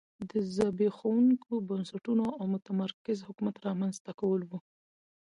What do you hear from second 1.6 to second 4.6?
بنسټونو او متمرکز حکومت رامنځته کول و